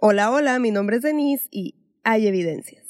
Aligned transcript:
Hola, 0.00 0.30
hola, 0.30 0.60
mi 0.60 0.70
nombre 0.70 0.98
es 0.98 1.02
Denise 1.02 1.48
y 1.50 1.74
hay 2.04 2.28
evidencias. 2.28 2.84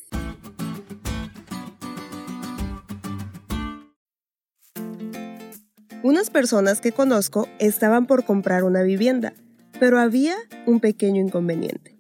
Unas 6.02 6.29
personas 6.29 6.83
que 6.83 6.92
conozco 6.92 7.49
estaban 7.60 8.05
por 8.05 8.27
comprar 8.27 8.62
una 8.62 8.82
vivienda, 8.82 9.32
pero 9.80 9.98
había 9.98 10.34
un 10.66 10.80
pequeño 10.80 11.23
inconveniente. 11.23 11.96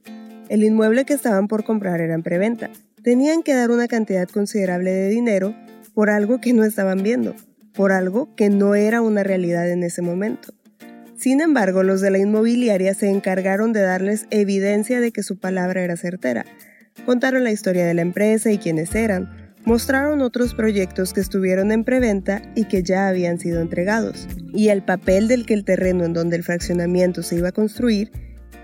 El 0.50 0.62
inmueble 0.62 1.06
que 1.06 1.14
estaban 1.14 1.48
por 1.48 1.64
comprar 1.64 2.02
era 2.02 2.12
en 2.12 2.22
preventa. 2.22 2.68
Tenían 3.02 3.42
que 3.42 3.54
dar 3.54 3.70
una 3.70 3.88
cantidad 3.88 4.28
considerable 4.28 4.90
de 4.90 5.08
dinero 5.08 5.56
por 5.94 6.10
algo 6.10 6.38
que 6.38 6.52
no 6.52 6.64
estaban 6.64 7.02
viendo, 7.02 7.34
por 7.72 7.92
algo 7.92 8.34
que 8.34 8.50
no 8.50 8.74
era 8.74 9.00
una 9.00 9.22
realidad 9.22 9.70
en 9.70 9.84
ese 9.84 10.02
momento. 10.02 10.52
Sin 11.18 11.40
embargo, 11.40 11.82
los 11.82 12.00
de 12.00 12.12
la 12.12 12.18
inmobiliaria 12.18 12.94
se 12.94 13.10
encargaron 13.10 13.72
de 13.72 13.80
darles 13.80 14.28
evidencia 14.30 15.00
de 15.00 15.10
que 15.10 15.24
su 15.24 15.36
palabra 15.36 15.82
era 15.82 15.96
certera. 15.96 16.46
Contaron 17.06 17.42
la 17.42 17.50
historia 17.50 17.84
de 17.84 17.94
la 17.94 18.02
empresa 18.02 18.52
y 18.52 18.58
quiénes 18.58 18.94
eran, 18.94 19.52
mostraron 19.64 20.20
otros 20.20 20.54
proyectos 20.54 21.12
que 21.12 21.20
estuvieron 21.20 21.72
en 21.72 21.82
preventa 21.82 22.42
y 22.54 22.66
que 22.66 22.84
ya 22.84 23.08
habían 23.08 23.40
sido 23.40 23.60
entregados, 23.60 24.28
y 24.54 24.68
el 24.68 24.84
papel 24.84 25.26
del 25.26 25.44
que 25.44 25.54
el 25.54 25.64
terreno 25.64 26.04
en 26.04 26.12
donde 26.12 26.36
el 26.36 26.44
fraccionamiento 26.44 27.24
se 27.24 27.34
iba 27.34 27.48
a 27.48 27.52
construir 27.52 28.12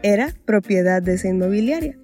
era 0.05 0.33
propiedad 0.45 1.03
de 1.03 1.15
esa 1.15 1.27
inmobiliaria. 1.27 1.99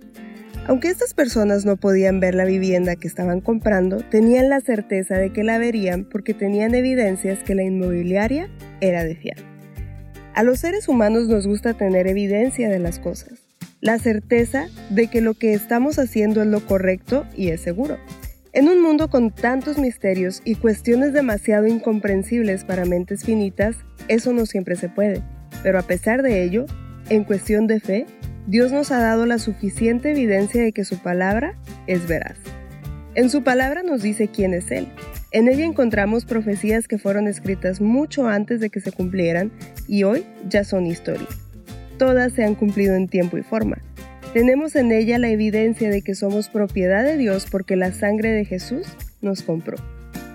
Aunque 0.67 0.89
estas 0.89 1.15
personas 1.15 1.65
no 1.65 1.77
podían 1.77 2.19
ver 2.19 2.35
la 2.35 2.45
vivienda 2.45 2.97
que 2.97 3.07
estaban 3.07 3.41
comprando, 3.41 3.99
tenían 4.11 4.49
la 4.49 4.61
certeza 4.61 5.17
de 5.17 5.33
que 5.33 5.45
la 5.45 5.59
verían 5.59 6.05
porque 6.05 6.35
tenían 6.35 6.75
evidencias 6.75 7.39
que 7.45 7.55
la 7.55 7.63
inmobiliaria 7.63 8.51
era 8.81 9.05
de 9.05 9.15
fiar. 9.15 9.60
A 10.35 10.43
los 10.45 10.61
seres 10.61 10.89
humanos 10.89 11.29
nos 11.29 11.47
gusta 11.47 11.75
tener 11.75 12.07
evidencia 12.07 12.69
de 12.69 12.79
las 12.79 12.99
cosas, 12.99 13.41
la 13.81 13.99
certeza 13.99 14.69
de 14.89 15.09
que 15.09 15.21
lo 15.21 15.35
que 15.35 15.55
estamos 15.55 15.99
haciendo 15.99 16.41
es 16.41 16.47
lo 16.47 16.65
correcto 16.65 17.27
y 17.37 17.49
es 17.49 17.61
seguro. 17.61 17.99
En 18.53 18.69
un 18.69 18.81
mundo 18.81 19.11
con 19.11 19.31
tantos 19.31 19.79
misterios 19.79 20.41
y 20.45 20.55
cuestiones 20.55 21.13
demasiado 21.13 21.67
incomprensibles 21.67 22.65
para 22.65 22.85
mentes 22.85 23.25
finitas, 23.25 23.77
eso 24.09 24.33
no 24.33 24.47
siempre 24.47 24.77
se 24.77 24.89
puede. 24.89 25.23
Pero 25.63 25.79
a 25.79 25.83
pesar 25.83 26.23
de 26.23 26.45
ello, 26.45 26.67
en 27.09 27.25
cuestión 27.25 27.67
de 27.67 27.81
fe, 27.81 28.07
Dios 28.47 28.73
nos 28.73 28.91
ha 28.93 29.01
dado 29.01 29.27
la 29.27 29.39
suficiente 29.39 30.11
evidencia 30.13 30.63
de 30.63 30.73
que 30.73 30.85
su 30.85 30.99
palabra 30.99 31.59
es 31.87 32.07
veraz. 32.07 32.39
En 33.15 33.31
su 33.31 33.43
palabra 33.43 33.83
nos 33.83 34.03
dice 34.03 34.29
quién 34.29 34.55
es 34.55 34.71
Él, 34.71 34.89
en 35.33 35.49
ella 35.49 35.65
encontramos 35.65 36.25
profecías 36.25 36.89
que 36.89 36.99
fueron 36.99 37.29
escritas 37.29 37.81
mucho 37.81 38.27
antes 38.27 38.61
de 38.61 38.71
que 38.71 38.81
se 38.81 38.93
cumplieran 38.93 39.53
y 39.87 40.03
hoy 40.03 40.25
ya 40.49 40.65
son 40.65 40.87
historia. 40.87 41.27
Todas 41.99 42.33
se 42.33 42.45
han 42.45 42.55
cumplido 42.55 42.95
en 42.95 43.09
tiempo 43.09 43.39
y 43.39 43.43
forma. 43.43 43.79
Tenemos 44.33 44.77
en 44.77 44.93
ella 44.93 45.19
la 45.19 45.29
evidencia 45.29 45.91
de 45.91 46.03
que 46.03 46.15
somos 46.15 46.49
propiedad 46.49 47.05
de 47.05 47.17
Dios 47.17 47.47
porque 47.51 47.77
la 47.77 47.93
sangre 47.93 48.31
de 48.31 48.45
Jesús 48.45 48.87
nos 49.21 49.43
compró. 49.43 49.77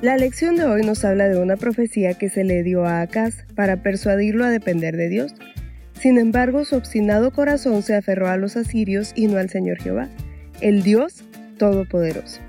La 0.02 0.18
lección 0.18 0.58
de 0.58 0.66
hoy 0.66 0.84
nos 0.84 1.04
habla 1.06 1.28
de 1.28 1.40
una 1.40 1.56
profecía 1.56 2.14
que 2.14 2.30
se 2.30 2.44
le 2.44 2.64
dio 2.64 2.86
a 2.86 3.02
Acaz 3.02 3.46
para 3.56 3.82
persuadirlo 3.82 4.46
a 4.46 4.50
depender 4.50 4.98
de 4.98 5.10
Dios. 5.10 5.34
Sin 6.00 6.18
embargo, 6.18 6.66
su 6.66 6.76
obstinado 6.76 7.32
corazón 7.32 7.82
se 7.82 7.96
aferró 7.96 8.28
a 8.28 8.38
los 8.38 8.58
asirios 8.58 9.14
y 9.16 9.28
no 9.28 9.38
al 9.38 9.50
Señor 9.50 9.82
Jehová, 9.82 10.10
el 10.62 10.84
Dios 10.84 11.24
Todopoderoso. 11.58 12.42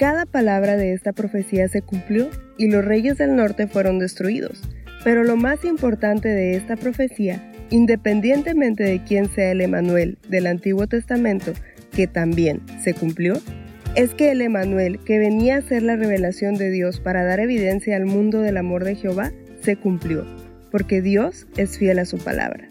Cada 0.00 0.24
palabra 0.24 0.78
de 0.78 0.94
esta 0.94 1.12
profecía 1.12 1.68
se 1.68 1.82
cumplió 1.82 2.30
y 2.56 2.70
los 2.70 2.82
reyes 2.82 3.18
del 3.18 3.36
norte 3.36 3.66
fueron 3.66 3.98
destruidos. 3.98 4.62
Pero 5.04 5.24
lo 5.24 5.36
más 5.36 5.62
importante 5.66 6.30
de 6.30 6.56
esta 6.56 6.76
profecía, 6.76 7.52
independientemente 7.68 8.82
de 8.82 9.04
quién 9.04 9.30
sea 9.30 9.50
el 9.50 9.60
Emanuel 9.60 10.16
del 10.26 10.46
Antiguo 10.46 10.86
Testamento, 10.86 11.52
que 11.92 12.06
también 12.06 12.62
se 12.82 12.94
cumplió, 12.94 13.34
es 13.94 14.14
que 14.14 14.30
el 14.30 14.40
Emanuel, 14.40 15.00
que 15.04 15.18
venía 15.18 15.58
a 15.58 15.60
ser 15.68 15.82
la 15.82 15.96
revelación 15.96 16.54
de 16.54 16.70
Dios 16.70 16.98
para 16.98 17.22
dar 17.24 17.38
evidencia 17.38 17.94
al 17.94 18.06
mundo 18.06 18.40
del 18.40 18.56
amor 18.56 18.84
de 18.84 18.94
Jehová, 18.94 19.32
se 19.60 19.76
cumplió, 19.76 20.24
porque 20.70 21.02
Dios 21.02 21.46
es 21.58 21.76
fiel 21.76 21.98
a 21.98 22.06
su 22.06 22.16
palabra. 22.16 22.66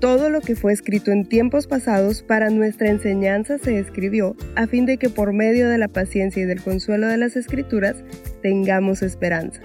Todo 0.00 0.30
lo 0.30 0.40
que 0.40 0.56
fue 0.56 0.72
escrito 0.72 1.12
en 1.12 1.26
tiempos 1.26 1.66
pasados 1.66 2.22
para 2.22 2.48
nuestra 2.48 2.88
enseñanza 2.88 3.58
se 3.58 3.78
escribió 3.78 4.34
a 4.56 4.66
fin 4.66 4.86
de 4.86 4.96
que 4.96 5.10
por 5.10 5.34
medio 5.34 5.68
de 5.68 5.76
la 5.76 5.88
paciencia 5.88 6.42
y 6.42 6.46
del 6.46 6.62
consuelo 6.62 7.06
de 7.06 7.18
las 7.18 7.36
escrituras 7.36 7.96
tengamos 8.40 9.02
esperanza. 9.02 9.60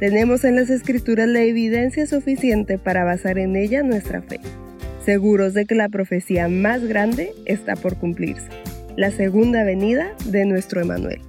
Tenemos 0.00 0.44
en 0.44 0.56
las 0.56 0.68
escrituras 0.68 1.28
la 1.28 1.40
evidencia 1.40 2.06
suficiente 2.06 2.76
para 2.76 3.04
basar 3.04 3.38
en 3.38 3.56
ella 3.56 3.82
nuestra 3.82 4.20
fe, 4.20 4.38
seguros 5.02 5.54
de 5.54 5.64
que 5.64 5.74
la 5.74 5.88
profecía 5.88 6.46
más 6.48 6.84
grande 6.84 7.32
está 7.46 7.74
por 7.74 7.96
cumplirse, 7.96 8.50
la 8.96 9.10
segunda 9.10 9.64
venida 9.64 10.14
de 10.26 10.44
nuestro 10.44 10.82
Emanuel. 10.82 11.22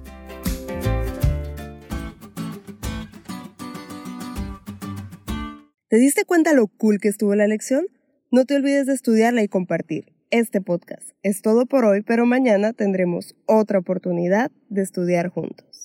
¿Te 5.88 5.96
diste 5.96 6.26
cuenta 6.26 6.52
lo 6.52 6.66
cool 6.66 6.98
que 7.00 7.08
estuvo 7.08 7.34
la 7.34 7.46
lección? 7.46 7.86
No 8.32 8.44
te 8.44 8.56
olvides 8.56 8.86
de 8.86 8.92
estudiarla 8.92 9.44
y 9.44 9.48
compartir. 9.48 10.12
Este 10.30 10.60
podcast 10.60 11.10
es 11.22 11.42
todo 11.42 11.64
por 11.64 11.84
hoy, 11.84 12.02
pero 12.02 12.26
mañana 12.26 12.72
tendremos 12.72 13.36
otra 13.46 13.78
oportunidad 13.78 14.50
de 14.68 14.82
estudiar 14.82 15.28
juntos. 15.28 15.75